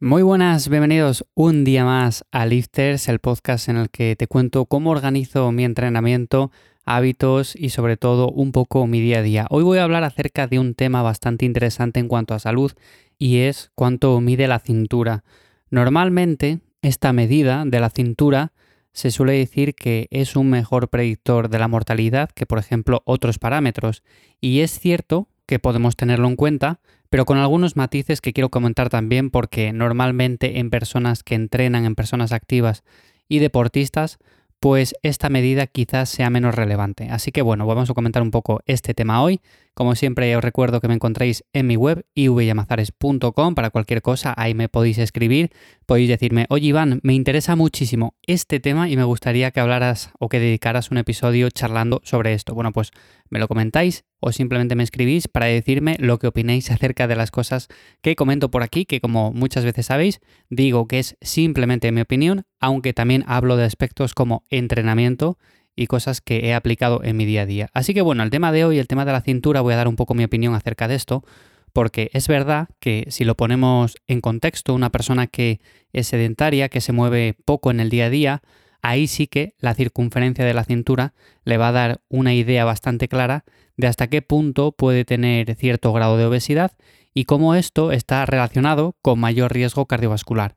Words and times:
Muy 0.00 0.22
buenas, 0.22 0.68
bienvenidos 0.68 1.24
un 1.34 1.62
día 1.62 1.84
más 1.84 2.24
a 2.32 2.46
Lifters, 2.46 3.08
el 3.08 3.20
podcast 3.20 3.68
en 3.68 3.76
el 3.76 3.90
que 3.90 4.16
te 4.16 4.26
cuento 4.26 4.66
cómo 4.66 4.90
organizo 4.90 5.52
mi 5.52 5.64
entrenamiento, 5.64 6.50
hábitos 6.84 7.54
y 7.54 7.70
sobre 7.70 7.96
todo 7.96 8.28
un 8.28 8.50
poco 8.50 8.88
mi 8.88 9.00
día 9.00 9.20
a 9.20 9.22
día. 9.22 9.46
Hoy 9.50 9.62
voy 9.62 9.78
a 9.78 9.84
hablar 9.84 10.02
acerca 10.02 10.48
de 10.48 10.58
un 10.58 10.74
tema 10.74 11.02
bastante 11.02 11.44
interesante 11.44 12.00
en 12.00 12.08
cuanto 12.08 12.34
a 12.34 12.40
salud 12.40 12.72
y 13.18 13.38
es 13.38 13.70
cuánto 13.76 14.20
mide 14.20 14.48
la 14.48 14.58
cintura. 14.58 15.22
Normalmente 15.70 16.58
esta 16.82 17.12
medida 17.12 17.62
de 17.64 17.78
la 17.78 17.88
cintura 17.88 18.52
se 18.92 19.12
suele 19.12 19.34
decir 19.34 19.76
que 19.76 20.08
es 20.10 20.34
un 20.34 20.50
mejor 20.50 20.88
predictor 20.88 21.48
de 21.48 21.60
la 21.60 21.68
mortalidad 21.68 22.30
que 22.30 22.46
por 22.46 22.58
ejemplo 22.58 23.02
otros 23.06 23.38
parámetros 23.38 24.02
y 24.40 24.60
es 24.60 24.76
cierto 24.76 25.28
que 25.46 25.58
podemos 25.58 25.96
tenerlo 25.96 26.28
en 26.28 26.36
cuenta, 26.36 26.80
pero 27.10 27.24
con 27.24 27.38
algunos 27.38 27.76
matices 27.76 28.20
que 28.20 28.32
quiero 28.32 28.50
comentar 28.50 28.88
también 28.88 29.30
porque 29.30 29.72
normalmente 29.72 30.58
en 30.58 30.70
personas 30.70 31.22
que 31.22 31.34
entrenan, 31.34 31.84
en 31.84 31.94
personas 31.94 32.32
activas 32.32 32.82
y 33.28 33.38
deportistas, 33.38 34.18
pues 34.60 34.94
esta 35.02 35.28
medida 35.28 35.66
quizás 35.66 36.08
sea 36.08 36.30
menos 36.30 36.54
relevante. 36.54 37.10
Así 37.10 37.32
que 37.32 37.42
bueno, 37.42 37.66
vamos 37.66 37.90
a 37.90 37.94
comentar 37.94 38.22
un 38.22 38.30
poco 38.30 38.60
este 38.66 38.94
tema 38.94 39.22
hoy. 39.22 39.40
Como 39.74 39.96
siempre 39.96 40.36
os 40.36 40.44
recuerdo 40.44 40.80
que 40.80 40.86
me 40.86 40.94
encontréis 40.94 41.44
en 41.52 41.66
mi 41.66 41.76
web 41.76 42.06
ivyamazares.com 42.14 43.54
para 43.56 43.70
cualquier 43.70 44.02
cosa, 44.02 44.32
ahí 44.36 44.54
me 44.54 44.68
podéis 44.68 44.98
escribir, 44.98 45.50
podéis 45.84 46.08
decirme, 46.08 46.46
oye 46.48 46.68
Iván, 46.68 47.00
me 47.02 47.12
interesa 47.12 47.56
muchísimo 47.56 48.14
este 48.24 48.60
tema 48.60 48.88
y 48.88 48.96
me 48.96 49.02
gustaría 49.02 49.50
que 49.50 49.58
hablaras 49.58 50.10
o 50.20 50.28
que 50.28 50.38
dedicaras 50.38 50.92
un 50.92 50.98
episodio 50.98 51.50
charlando 51.50 52.00
sobre 52.04 52.34
esto. 52.34 52.54
Bueno, 52.54 52.72
pues 52.72 52.92
me 53.30 53.40
lo 53.40 53.48
comentáis 53.48 54.04
o 54.20 54.30
simplemente 54.30 54.76
me 54.76 54.84
escribís 54.84 55.26
para 55.26 55.46
decirme 55.46 55.96
lo 55.98 56.20
que 56.20 56.28
opináis 56.28 56.70
acerca 56.70 57.08
de 57.08 57.16
las 57.16 57.32
cosas 57.32 57.66
que 58.00 58.14
comento 58.14 58.52
por 58.52 58.62
aquí, 58.62 58.84
que 58.84 59.00
como 59.00 59.32
muchas 59.32 59.64
veces 59.64 59.86
sabéis, 59.86 60.20
digo 60.50 60.86
que 60.86 61.00
es 61.00 61.16
simplemente 61.20 61.90
mi 61.90 62.00
opinión, 62.00 62.44
aunque 62.60 62.92
también 62.92 63.24
hablo 63.26 63.56
de 63.56 63.64
aspectos 63.64 64.14
como 64.14 64.44
entrenamiento 64.50 65.36
y 65.76 65.86
cosas 65.86 66.20
que 66.20 66.46
he 66.46 66.54
aplicado 66.54 67.02
en 67.02 67.16
mi 67.16 67.24
día 67.24 67.42
a 67.42 67.46
día. 67.46 67.70
Así 67.72 67.94
que 67.94 68.02
bueno, 68.02 68.22
el 68.22 68.30
tema 68.30 68.52
de 68.52 68.64
hoy, 68.64 68.78
el 68.78 68.86
tema 68.86 69.04
de 69.04 69.12
la 69.12 69.20
cintura, 69.20 69.60
voy 69.60 69.74
a 69.74 69.76
dar 69.76 69.88
un 69.88 69.96
poco 69.96 70.14
mi 70.14 70.24
opinión 70.24 70.54
acerca 70.54 70.88
de 70.88 70.94
esto, 70.94 71.24
porque 71.72 72.10
es 72.12 72.28
verdad 72.28 72.68
que 72.78 73.06
si 73.08 73.24
lo 73.24 73.34
ponemos 73.34 73.96
en 74.06 74.20
contexto, 74.20 74.74
una 74.74 74.90
persona 74.90 75.26
que 75.26 75.60
es 75.92 76.06
sedentaria, 76.06 76.68
que 76.68 76.80
se 76.80 76.92
mueve 76.92 77.36
poco 77.44 77.70
en 77.70 77.80
el 77.80 77.90
día 77.90 78.06
a 78.06 78.10
día, 78.10 78.42
ahí 78.80 79.06
sí 79.06 79.26
que 79.26 79.54
la 79.58 79.74
circunferencia 79.74 80.44
de 80.44 80.54
la 80.54 80.64
cintura 80.64 81.14
le 81.44 81.56
va 81.56 81.68
a 81.68 81.72
dar 81.72 82.00
una 82.08 82.34
idea 82.34 82.64
bastante 82.64 83.08
clara 83.08 83.44
de 83.76 83.88
hasta 83.88 84.06
qué 84.06 84.22
punto 84.22 84.72
puede 84.72 85.04
tener 85.04 85.54
cierto 85.56 85.92
grado 85.92 86.16
de 86.16 86.26
obesidad 86.26 86.72
y 87.12 87.24
cómo 87.24 87.54
esto 87.54 87.92
está 87.92 88.26
relacionado 88.26 88.96
con 89.02 89.18
mayor 89.18 89.52
riesgo 89.52 89.86
cardiovascular. 89.86 90.54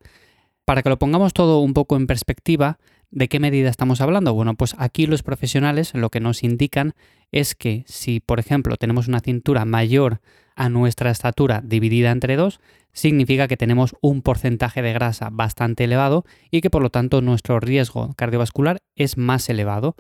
Para 0.66 0.84
que 0.84 0.90
lo 0.90 1.00
pongamos 1.00 1.34
todo 1.34 1.60
un 1.60 1.74
poco 1.74 1.96
en 1.96 2.08
perspectiva, 2.08 2.80
¿de 3.12 3.28
qué 3.28 3.40
medida 3.40 3.70
estamos 3.70 4.02
hablando? 4.02 4.34
Bueno, 4.34 4.56
pues 4.56 4.76
aquí 4.78 5.08
los 5.08 5.24
profesionales 5.24 5.94
lo 5.94 6.10
que 6.10 6.20
nos 6.20 6.44
indican 6.44 6.94
es 7.32 7.56
que 7.56 7.84
si, 7.88 8.20
por 8.20 8.40
ejemplo, 8.40 8.78
tenemos 8.78 9.08
una 9.08 9.20
cintura 9.20 9.66
mayor 9.66 10.22
a 10.56 10.70
nuestra 10.70 11.12
estatura 11.12 11.62
dividida 11.64 12.12
entre 12.12 12.36
dos, 12.36 12.60
significa 12.92 13.48
que 13.48 13.58
tenemos 13.58 13.96
un 14.02 14.22
porcentaje 14.22 14.82
de 14.82 14.94
grasa 14.94 15.30
bastante 15.32 15.84
elevado 15.84 16.26
y 16.50 16.62
que 16.62 16.70
por 16.70 16.82
lo 16.82 16.90
tanto 16.90 17.22
nuestro 17.22 17.60
riesgo 17.60 18.14
cardiovascular 18.16 18.78
es 18.96 19.18
más 19.18 19.50
elevado. 19.50 19.96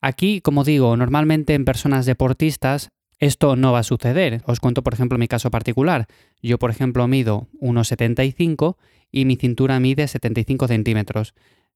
Aquí, 0.00 0.40
como 0.40 0.64
digo, 0.64 0.96
normalmente 0.96 1.54
en 1.54 1.64
personas 1.64 2.06
deportistas 2.06 2.88
esto 3.18 3.56
no 3.56 3.72
va 3.72 3.80
a 3.80 3.84
suceder. 3.84 4.42
Os 4.46 4.60
cuento, 4.60 4.82
por 4.82 4.94
ejemplo, 4.94 5.18
mi 5.18 5.28
caso 5.28 5.50
particular. 5.50 6.06
Yo, 6.42 6.58
por 6.58 6.70
ejemplo, 6.70 7.06
mido 7.08 7.48
1,75 7.60 8.76
y 9.10 9.24
mi 9.24 9.36
cintura 9.36 9.78
mide 9.80 10.08
75 10.08 10.68
centímetros. 10.68 11.34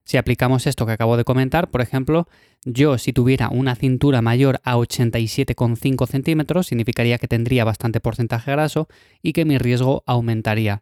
Si 0.09 0.17
aplicamos 0.17 0.67
esto 0.67 0.87
que 0.87 0.93
acabo 0.93 1.19
de 1.19 1.25
comentar, 1.25 1.71
por 1.71 1.83
ejemplo, 1.83 2.29
yo 2.65 2.97
si 2.97 3.13
tuviera 3.13 3.51
una 3.51 3.75
cintura 3.75 4.23
mayor 4.23 4.59
a 4.65 4.77
87,5 4.77 6.07
centímetros, 6.07 6.69
significaría 6.69 7.19
que 7.19 7.29
tendría 7.29 7.63
bastante 7.65 8.01
porcentaje 8.01 8.51
graso 8.51 8.89
y 9.21 9.35
que 9.35 9.45
mi 9.45 9.59
riesgo 9.59 10.05
aumentaría. 10.07 10.81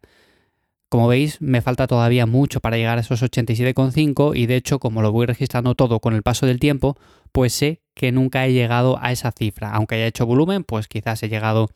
Como 0.88 1.08
veis, 1.08 1.40
me 1.40 1.60
falta 1.60 1.88
todavía 1.88 2.24
mucho 2.26 2.60
para 2.60 2.76
llegar 2.76 2.98
a 2.98 3.00
esos 3.00 3.20
87,5 3.20 4.36
y 4.36 4.46
de 4.46 4.54
hecho, 4.54 4.78
como 4.78 5.02
lo 5.02 5.10
voy 5.10 5.26
registrando 5.26 5.74
todo 5.74 5.98
con 5.98 6.14
el 6.14 6.22
paso 6.22 6.46
del 6.46 6.60
tiempo, 6.60 6.96
pues 7.32 7.52
sé 7.52 7.82
que 7.94 8.12
nunca 8.12 8.46
he 8.46 8.52
llegado 8.52 8.96
a 9.02 9.10
esa 9.10 9.32
cifra. 9.32 9.72
Aunque 9.72 9.96
haya 9.96 10.06
hecho 10.06 10.24
volumen, 10.24 10.62
pues 10.62 10.86
quizás 10.86 11.20
he 11.24 11.28
llegado 11.28 11.70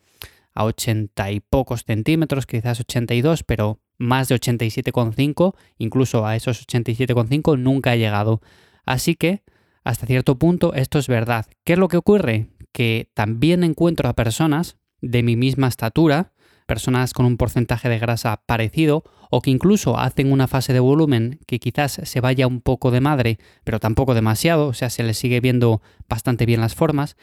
a 0.53 0.63
80 0.63 1.31
y 1.31 1.41
pocos 1.41 1.83
centímetros, 1.83 2.45
quizás 2.45 2.79
82, 2.79 3.43
pero 3.43 3.81
más 4.01 4.27
de 4.27 4.35
87,5, 4.35 5.55
incluso 5.77 6.25
a 6.25 6.35
esos 6.35 6.67
87,5 6.67 7.57
nunca 7.57 7.93
he 7.93 7.99
llegado. 7.99 8.41
Así 8.83 9.15
que, 9.15 9.43
hasta 9.83 10.07
cierto 10.07 10.37
punto, 10.37 10.73
esto 10.73 10.99
es 10.99 11.07
verdad. 11.07 11.45
¿Qué 11.63 11.73
es 11.73 11.79
lo 11.79 11.87
que 11.87 11.97
ocurre? 11.97 12.47
Que 12.71 13.09
también 13.13 13.63
encuentro 13.63 14.09
a 14.09 14.13
personas 14.13 14.77
de 15.01 15.23
mi 15.23 15.35
misma 15.35 15.67
estatura, 15.67 16.33
personas 16.65 17.13
con 17.13 17.25
un 17.25 17.37
porcentaje 17.37 17.89
de 17.89 17.99
grasa 17.99 18.41
parecido, 18.45 19.03
o 19.29 19.41
que 19.41 19.51
incluso 19.51 19.97
hacen 19.97 20.31
una 20.31 20.47
fase 20.47 20.73
de 20.73 20.79
volumen 20.79 21.39
que 21.45 21.59
quizás 21.59 22.01
se 22.03 22.21
vaya 22.21 22.47
un 22.47 22.61
poco 22.61 22.91
de 22.91 23.01
madre, 23.01 23.39
pero 23.63 23.79
tampoco 23.79 24.13
demasiado, 24.13 24.67
o 24.67 24.73
sea, 24.73 24.89
se 24.89 25.03
les 25.03 25.17
sigue 25.17 25.39
viendo 25.41 25.81
bastante 26.09 26.45
bien 26.45 26.61
las 26.61 26.75
formas, 26.75 27.17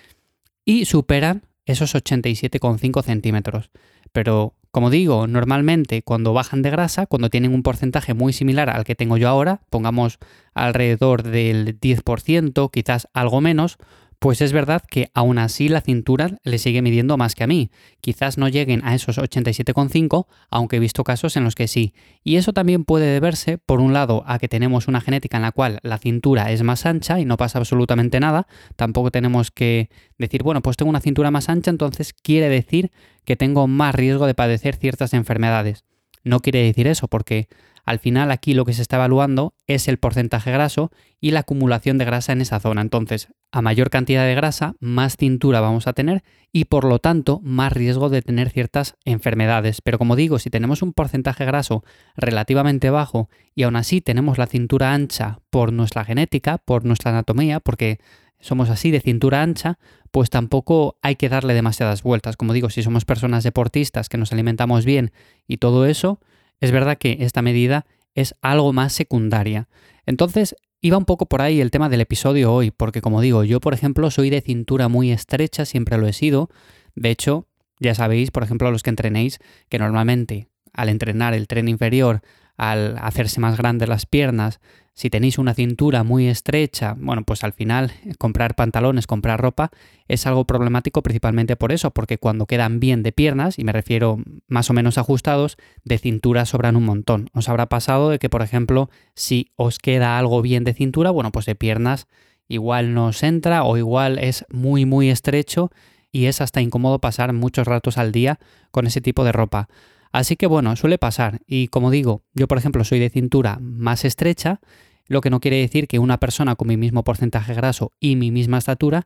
y 0.65 0.84
superan 0.84 1.43
esos 1.65 1.95
87,5 1.95 3.03
centímetros. 3.03 3.71
Pero 4.12 4.55
como 4.70 4.90
digo, 4.90 5.26
normalmente 5.26 6.02
cuando 6.02 6.32
bajan 6.32 6.62
de 6.62 6.70
grasa, 6.70 7.06
cuando 7.06 7.30
tienen 7.30 7.54
un 7.54 7.62
porcentaje 7.62 8.14
muy 8.14 8.32
similar 8.32 8.68
al 8.70 8.84
que 8.84 8.94
tengo 8.94 9.16
yo 9.16 9.28
ahora, 9.28 9.60
pongamos 9.70 10.18
alrededor 10.54 11.22
del 11.22 11.78
10%, 11.78 12.70
quizás 12.70 13.08
algo 13.14 13.40
menos, 13.40 13.78
pues 14.18 14.40
es 14.40 14.52
verdad 14.52 14.82
que 14.88 15.10
aún 15.14 15.38
así 15.38 15.68
la 15.68 15.80
cintura 15.80 16.38
le 16.42 16.58
sigue 16.58 16.82
midiendo 16.82 17.16
más 17.16 17.34
que 17.34 17.44
a 17.44 17.46
mí. 17.46 17.70
Quizás 18.00 18.36
no 18.36 18.48
lleguen 18.48 18.84
a 18.84 18.94
esos 18.94 19.18
87,5, 19.18 20.26
aunque 20.50 20.76
he 20.76 20.80
visto 20.80 21.04
casos 21.04 21.36
en 21.36 21.44
los 21.44 21.54
que 21.54 21.68
sí. 21.68 21.94
Y 22.24 22.36
eso 22.36 22.52
también 22.52 22.84
puede 22.84 23.06
deberse, 23.06 23.58
por 23.58 23.80
un 23.80 23.92
lado, 23.92 24.24
a 24.26 24.38
que 24.38 24.48
tenemos 24.48 24.88
una 24.88 25.00
genética 25.00 25.36
en 25.36 25.44
la 25.44 25.52
cual 25.52 25.78
la 25.82 25.98
cintura 25.98 26.50
es 26.50 26.62
más 26.64 26.84
ancha 26.84 27.20
y 27.20 27.24
no 27.24 27.36
pasa 27.36 27.58
absolutamente 27.58 28.18
nada. 28.18 28.48
Tampoco 28.74 29.12
tenemos 29.12 29.52
que 29.52 29.88
decir, 30.18 30.42
bueno, 30.42 30.62
pues 30.62 30.76
tengo 30.76 30.90
una 30.90 31.00
cintura 31.00 31.30
más 31.30 31.48
ancha, 31.48 31.70
entonces 31.70 32.12
quiere 32.12 32.48
decir 32.48 32.90
que 33.24 33.36
tengo 33.36 33.68
más 33.68 33.94
riesgo 33.94 34.26
de 34.26 34.34
padecer 34.34 34.74
ciertas 34.74 35.14
enfermedades. 35.14 35.84
No 36.24 36.40
quiere 36.40 36.62
decir 36.64 36.88
eso, 36.88 37.06
porque 37.06 37.48
al 37.88 38.00
final 38.00 38.31
aquí 38.31 38.53
lo 38.53 38.66
que 38.66 38.75
se 38.75 38.82
está 38.82 38.97
evaluando 38.97 39.54
es 39.66 39.88
el 39.88 39.97
porcentaje 39.97 40.53
graso 40.53 40.91
y 41.22 41.31
la 41.31 41.41
acumulación 41.41 41.97
de 41.97 42.04
grasa 42.04 42.32
en 42.32 42.43
esa 42.43 42.60
zona. 42.60 42.82
Entonces, 42.82 43.28
a 43.50 43.62
mayor 43.62 43.88
cantidad 43.88 44.26
de 44.26 44.34
grasa, 44.34 44.75
más 44.78 45.16
cintura 45.16 45.62
vamos 45.62 45.87
a 45.87 45.94
tener 45.94 46.22
y 46.53 46.66
por 46.66 46.84
lo 46.84 46.98
tanto 46.98 47.41
más 47.43 47.72
riesgo 47.72 48.10
de 48.10 48.21
tener 48.21 48.50
ciertas 48.50 48.97
enfermedades. 49.06 49.81
Pero 49.81 49.97
como 49.97 50.16
digo, 50.16 50.38
si 50.38 50.50
tenemos 50.50 50.82
un 50.82 50.93
porcentaje 50.93 51.47
graso 51.47 51.82
relativamente 52.15 52.91
bajo 52.91 53.31
y 53.54 53.62
aún 53.62 53.77
así 53.77 54.03
tenemos 54.03 54.37
la 54.37 54.47
cintura 54.47 54.93
ancha 54.93 55.41
por 55.48 55.72
nuestra 55.72 56.04
genética, 56.04 56.59
por 56.59 56.84
nuestra 56.84 57.12
anatomía, 57.12 57.59
porque 57.59 58.00
somos 58.38 58.69
así 58.69 58.91
de 58.91 59.00
cintura 59.00 59.43
ancha, 59.43 59.78
pues 60.10 60.28
tampoco 60.28 60.98
hay 61.00 61.16
que 61.16 61.31
darle 61.31 61.54
demasiadas 61.54 62.03
vueltas. 62.03 62.37
Como 62.37 62.53
digo, 62.53 62.69
si 62.69 62.82
somos 62.82 63.06
personas 63.06 63.44
deportistas 63.44 64.10
que 64.10 64.19
nos 64.19 64.31
alimentamos 64.31 64.84
bien 64.84 65.10
y 65.47 65.56
todo 65.56 65.87
eso, 65.87 66.21
es 66.60 66.70
verdad 66.70 66.98
que 66.98 67.19
esta 67.20 67.42
medida 67.42 67.86
es 68.14 68.34
algo 68.42 68.72
más 68.72 68.92
secundaria. 68.92 69.69
Entonces, 70.06 70.56
iba 70.80 70.96
un 70.96 71.04
poco 71.04 71.26
por 71.26 71.42
ahí 71.42 71.60
el 71.60 71.70
tema 71.70 71.88
del 71.88 72.00
episodio 72.00 72.52
hoy, 72.52 72.70
porque 72.70 73.00
como 73.00 73.20
digo, 73.20 73.44
yo 73.44 73.60
por 73.60 73.74
ejemplo 73.74 74.10
soy 74.10 74.30
de 74.30 74.41
cintura 74.41 74.88
muy 74.88 75.10
estrecha, 75.10 75.64
siempre 75.64 75.98
lo 75.98 76.06
he 76.06 76.12
sido. 76.12 76.48
De 76.94 77.10
hecho, 77.10 77.47
ya 77.80 77.94
sabéis, 77.94 78.30
por 78.30 78.42
ejemplo, 78.42 78.70
los 78.70 78.82
que 78.82 78.91
entrenéis, 78.91 79.38
que 79.68 79.78
normalmente 79.78 80.48
al 80.72 80.88
entrenar 80.88 81.34
el 81.34 81.48
tren 81.48 81.68
inferior, 81.68 82.22
al 82.56 82.97
hacerse 82.98 83.41
más 83.41 83.56
grandes 83.56 83.88
las 83.88 84.06
piernas, 84.06 84.60
si 84.98 85.10
tenéis 85.10 85.39
una 85.39 85.54
cintura 85.54 86.03
muy 86.03 86.27
estrecha, 86.27 86.97
bueno, 86.98 87.22
pues 87.22 87.45
al 87.45 87.53
final 87.53 87.92
comprar 88.18 88.56
pantalones, 88.56 89.06
comprar 89.06 89.41
ropa 89.41 89.71
es 90.09 90.27
algo 90.27 90.45
problemático 90.45 91.04
principalmente 91.04 91.54
por 91.54 91.71
eso, 91.71 91.92
porque 91.92 92.18
cuando 92.18 92.47
quedan 92.47 92.80
bien 92.80 93.04
de 93.04 93.12
piernas, 93.12 93.60
y 93.60 93.65
me 93.65 93.71
refiero 93.71 94.18
más 94.48 94.71
o 94.71 94.72
menos 94.72 94.98
ajustados, 94.98 95.56
de 95.84 95.98
cintura 95.98 96.47
sobran 96.47 96.74
un 96.74 96.84
montón. 96.84 97.30
Os 97.33 97.48
habrá 97.48 97.66
pasado 97.66 98.10
de 98.10 98.18
que, 98.18 98.28
por 98.28 98.42
ejemplo, 98.42 98.91
si 99.15 99.53
os 99.54 99.78
queda 99.78 100.18
algo 100.18 100.42
bien 100.42 100.65
de 100.65 100.74
cintura, 100.74 101.12
bueno, 101.12 101.30
pues 101.30 101.47
de 101.47 101.54
piernas 101.54 102.09
igual 102.48 102.92
no 102.92 103.06
os 103.06 103.22
entra 103.22 103.62
o 103.62 103.77
igual 103.77 104.18
es 104.18 104.47
muy 104.50 104.84
muy 104.84 105.10
estrecho 105.10 105.71
y 106.10 106.24
es 106.24 106.41
hasta 106.41 106.60
incómodo 106.60 106.98
pasar 106.98 107.33
muchos 107.33 107.68
ratos 107.68 107.98
al 107.98 108.10
día 108.10 108.41
con 108.72 108.89
ese 108.89 109.00
tipo 109.00 109.22
de 109.22 109.30
ropa. 109.30 109.68
Así 110.10 110.36
que 110.36 110.47
bueno, 110.47 110.74
suele 110.74 110.98
pasar 110.98 111.41
y 111.47 111.68
como 111.68 111.92
digo, 111.92 112.24
yo 112.34 112.48
por 112.48 112.59
ejemplo 112.59 112.83
soy 112.83 112.98
de 112.98 113.10
cintura 113.10 113.59
más 113.60 114.04
estrecha, 114.04 114.60
lo 115.09 115.21
que 115.21 115.31
no 115.31 115.41
quiere 115.41 115.57
decir 115.59 115.89
que 115.89 115.99
una 115.99 116.19
persona 116.19 116.55
con 116.55 116.69
mi 116.69 116.77
mismo 116.77 117.03
porcentaje 117.03 117.55
graso 117.55 117.93
y 117.99 118.16
mi 118.16 118.31
misma 118.31 118.59
estatura 118.59 119.05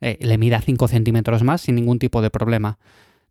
eh, 0.00 0.18
le 0.20 0.38
mida 0.38 0.60
5 0.60 0.88
centímetros 0.88 1.44
más 1.44 1.60
sin 1.60 1.76
ningún 1.76 1.98
tipo 1.98 2.20
de 2.22 2.30
problema. 2.30 2.78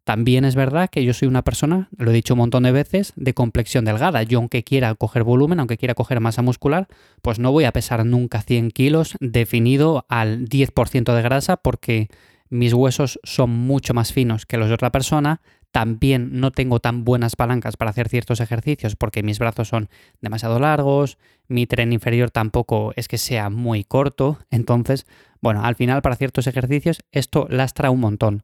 También 0.04 0.46
es 0.46 0.56
verdad 0.56 0.90
que 0.90 1.04
yo 1.04 1.14
soy 1.14 1.28
una 1.28 1.44
persona, 1.44 1.90
lo 1.96 2.10
he 2.10 2.14
dicho 2.14 2.34
un 2.34 2.40
montón 2.40 2.64
de 2.64 2.72
veces, 2.72 3.14
de 3.16 3.34
complexión 3.34 3.86
delgada. 3.86 4.24
Yo 4.24 4.40
aunque 4.40 4.64
quiera 4.64 4.96
coger 4.96 5.24
volumen, 5.24 5.60
aunque 5.60 5.78
quiera 5.78 5.94
coger 5.94 6.20
masa 6.20 6.42
muscular, 6.42 6.88
pues 7.22 7.38
no 7.38 7.52
voy 7.52 7.66
a 7.66 7.72
pesar 7.72 8.04
nunca 8.06 8.42
100 8.42 8.72
kilos 8.72 9.16
definido 9.20 10.06
al 10.10 10.46
10% 10.46 11.14
de 11.14 11.22
grasa 11.22 11.58
porque 11.58 12.08
mis 12.50 12.74
huesos 12.74 13.20
son 13.24 13.52
mucho 13.52 13.94
más 13.94 14.12
finos 14.12 14.46
que 14.46 14.58
los 14.58 14.70
de 14.70 14.74
otra 14.74 14.92
persona. 14.92 15.42
También 15.72 16.40
no 16.40 16.52
tengo 16.52 16.80
tan 16.80 17.06
buenas 17.06 17.36
palancas 17.36 17.78
para 17.78 17.92
hacer 17.92 18.10
ciertos 18.10 18.42
ejercicios 18.42 18.96
porque 18.96 19.24
mis 19.24 19.40
brazos 19.40 19.70
son 19.70 19.90
demasiado 20.20 20.60
largos, 20.60 21.18
mi 21.48 21.66
tren 21.66 21.94
inferior 21.94 22.30
tampoco 22.30 22.94
es 22.96 23.08
que 23.08 23.18
sea 23.18 23.50
muy 23.50 23.84
corto. 23.84 24.40
Entonces, 24.50 25.06
bueno, 25.40 25.64
al 25.64 25.76
final 25.76 26.02
para 26.02 26.16
ciertos 26.16 26.48
ejercicios 26.48 27.04
esto 27.12 27.48
lastra 27.50 27.90
un 27.90 28.02
montón. 28.02 28.44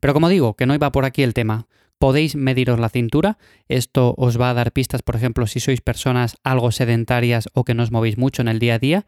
Pero 0.00 0.14
como 0.14 0.28
digo, 0.28 0.54
que 0.54 0.66
no 0.66 0.74
iba 0.74 0.92
por 0.92 1.04
aquí 1.04 1.22
el 1.22 1.34
tema. 1.34 1.66
Podéis 1.98 2.34
mediros 2.34 2.80
la 2.80 2.88
cintura. 2.88 3.36
Esto 3.68 4.14
os 4.16 4.40
va 4.40 4.50
a 4.50 4.54
dar 4.54 4.72
pistas, 4.72 5.02
por 5.02 5.16
ejemplo, 5.16 5.46
si 5.46 5.60
sois 5.60 5.82
personas 5.82 6.38
algo 6.44 6.72
sedentarias 6.72 7.50
o 7.52 7.64
que 7.64 7.74
no 7.74 7.82
os 7.82 7.92
movéis 7.92 8.16
mucho 8.16 8.40
en 8.40 8.48
el 8.48 8.58
día 8.58 8.74
a 8.74 8.78
día. 8.78 9.06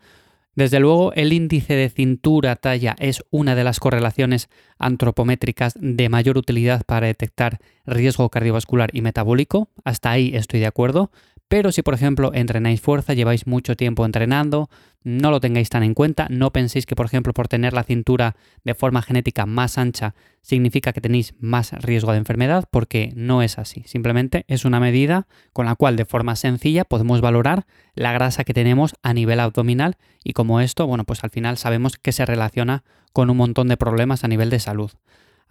Desde 0.54 0.80
luego, 0.80 1.14
el 1.14 1.32
índice 1.32 1.74
de 1.74 1.88
cintura-talla 1.88 2.94
es 2.98 3.24
una 3.30 3.54
de 3.54 3.64
las 3.64 3.80
correlaciones 3.80 4.50
antropométricas 4.78 5.74
de 5.80 6.10
mayor 6.10 6.36
utilidad 6.36 6.82
para 6.84 7.06
detectar 7.06 7.58
riesgo 7.86 8.28
cardiovascular 8.28 8.90
y 8.92 9.00
metabólico. 9.00 9.70
Hasta 9.84 10.10
ahí 10.10 10.32
estoy 10.34 10.60
de 10.60 10.66
acuerdo. 10.66 11.10
Pero 11.48 11.72
si, 11.72 11.82
por 11.82 11.94
ejemplo, 11.94 12.32
entrenáis 12.34 12.80
fuerza, 12.80 13.14
lleváis 13.14 13.46
mucho 13.46 13.76
tiempo 13.76 14.06
entrenando, 14.06 14.70
no 15.04 15.30
lo 15.30 15.40
tengáis 15.40 15.68
tan 15.68 15.82
en 15.82 15.94
cuenta, 15.94 16.26
no 16.30 16.52
penséis 16.52 16.86
que, 16.86 16.96
por 16.96 17.06
ejemplo, 17.06 17.32
por 17.32 17.48
tener 17.48 17.72
la 17.72 17.84
cintura 17.84 18.36
de 18.64 18.74
forma 18.74 19.02
genética 19.02 19.46
más 19.46 19.78
ancha 19.78 20.14
significa 20.42 20.92
que 20.92 21.00
tenéis 21.00 21.34
más 21.38 21.72
riesgo 21.72 22.12
de 22.12 22.18
enfermedad, 22.18 22.68
porque 22.70 23.12
no 23.14 23.42
es 23.42 23.58
así. 23.58 23.82
Simplemente 23.86 24.44
es 24.48 24.64
una 24.64 24.80
medida 24.80 25.26
con 25.52 25.66
la 25.66 25.74
cual 25.74 25.96
de 25.96 26.04
forma 26.04 26.36
sencilla 26.36 26.84
podemos 26.84 27.20
valorar 27.20 27.66
la 27.94 28.12
grasa 28.12 28.44
que 28.44 28.54
tenemos 28.54 28.94
a 29.02 29.14
nivel 29.14 29.40
abdominal 29.40 29.96
y 30.24 30.32
como 30.32 30.60
esto, 30.60 30.86
bueno, 30.86 31.04
pues 31.04 31.24
al 31.24 31.30
final 31.30 31.58
sabemos 31.58 31.96
que 31.96 32.12
se 32.12 32.26
relaciona 32.26 32.84
con 33.12 33.30
un 33.30 33.36
montón 33.36 33.68
de 33.68 33.76
problemas 33.76 34.24
a 34.24 34.28
nivel 34.28 34.50
de 34.50 34.58
salud. 34.58 34.90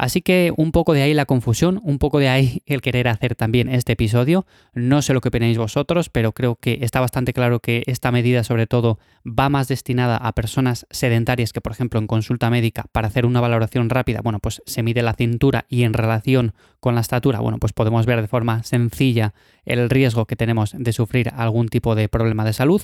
Así 0.01 0.23
que 0.23 0.51
un 0.57 0.71
poco 0.71 0.93
de 0.93 1.03
ahí 1.03 1.13
la 1.13 1.27
confusión, 1.27 1.79
un 1.83 1.99
poco 1.99 2.17
de 2.17 2.27
ahí 2.27 2.63
el 2.65 2.81
querer 2.81 3.07
hacer 3.07 3.35
también 3.35 3.69
este 3.69 3.93
episodio. 3.93 4.47
No 4.73 5.03
sé 5.03 5.13
lo 5.13 5.21
que 5.21 5.27
opináis 5.27 5.59
vosotros, 5.59 6.09
pero 6.09 6.31
creo 6.31 6.55
que 6.55 6.79
está 6.81 6.99
bastante 6.99 7.33
claro 7.33 7.59
que 7.59 7.83
esta 7.85 8.11
medida 8.11 8.43
sobre 8.43 8.65
todo 8.65 8.97
va 9.23 9.49
más 9.49 9.67
destinada 9.67 10.17
a 10.17 10.31
personas 10.31 10.87
sedentarias 10.89 11.53
que 11.53 11.61
por 11.61 11.73
ejemplo 11.73 11.99
en 11.99 12.07
consulta 12.07 12.49
médica 12.49 12.85
para 12.91 13.09
hacer 13.09 13.27
una 13.27 13.41
valoración 13.41 13.91
rápida, 13.91 14.21
bueno, 14.23 14.39
pues 14.39 14.63
se 14.65 14.81
mide 14.81 15.03
la 15.03 15.13
cintura 15.13 15.65
y 15.69 15.83
en 15.83 15.93
relación 15.93 16.55
con 16.79 16.95
la 16.95 17.01
estatura, 17.01 17.39
bueno, 17.39 17.59
pues 17.59 17.71
podemos 17.71 18.07
ver 18.07 18.21
de 18.21 18.27
forma 18.27 18.63
sencilla 18.63 19.35
el 19.65 19.87
riesgo 19.87 20.25
que 20.25 20.35
tenemos 20.35 20.73
de 20.75 20.93
sufrir 20.93 21.29
algún 21.35 21.67
tipo 21.67 21.93
de 21.93 22.09
problema 22.09 22.43
de 22.43 22.53
salud. 22.53 22.81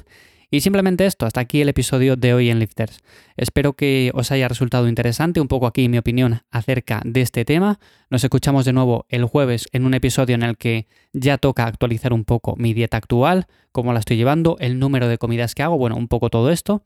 Y 0.50 0.62
simplemente 0.62 1.06
esto, 1.06 1.26
hasta 1.26 1.42
aquí 1.42 1.62
el 1.62 1.68
episodio 1.68 2.16
de 2.16 2.34
hoy 2.34 2.50
en 2.50 2.60
Lifters. 2.60 3.00
Espero 3.36 3.74
que 3.74 4.12
os 4.14 4.32
haya 4.32 4.48
resultado 4.48 4.88
interesante 4.88 5.42
un 5.42 5.50
poco 5.50 5.68
aquí 5.68 5.90
mi 5.90 5.98
opinión 5.98 6.42
acerca 6.52 7.02
de 7.04 7.22
este 7.22 7.44
tema. 7.44 7.80
Nos 8.10 8.24
escuchamos 8.24 8.64
de 8.64 8.72
nuevo 8.72 9.06
el 9.10 9.26
jueves 9.26 9.68
en 9.74 9.86
un 9.86 9.94
episodio 9.94 10.36
en 10.36 10.44
el 10.44 10.58
que 10.58 10.88
ya 11.12 11.38
toca 11.38 11.66
actualizar 11.66 12.14
un 12.14 12.24
poco 12.24 12.56
mi 12.56 12.74
dieta 12.74 12.96
actual, 12.96 13.48
cómo 13.74 13.92
la 13.92 14.00
estoy 14.00 14.16
llevando, 14.16 14.56
el 14.60 14.80
número 14.80 15.10
de 15.10 15.18
comidas 15.18 15.54
que 15.54 15.64
hago, 15.64 15.78
bueno, 15.78 15.98
un 15.98 16.08
poco 16.08 16.30
todo 16.30 16.50
esto. 16.50 16.86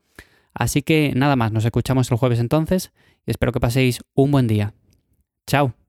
Así 0.54 0.82
que 0.82 1.12
nada 1.14 1.36
más, 1.36 1.52
nos 1.52 1.64
escuchamos 1.64 2.10
el 2.10 2.16
jueves 2.16 2.40
entonces 2.40 2.92
y 3.26 3.30
espero 3.30 3.52
que 3.52 3.60
paséis 3.60 4.00
un 4.14 4.32
buen 4.32 4.48
día. 4.48 4.74
Chao. 5.46 5.81